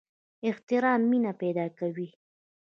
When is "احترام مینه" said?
0.47-1.31